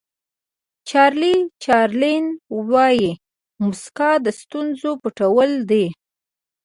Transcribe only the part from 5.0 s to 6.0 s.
پټول دي.